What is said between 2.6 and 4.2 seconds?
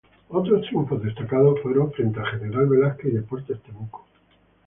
Velásquez y Deportes Temuco.